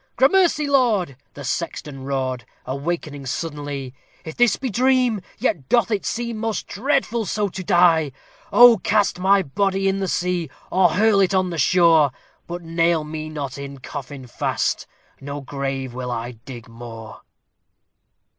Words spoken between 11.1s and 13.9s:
it on the shore! But nail me not in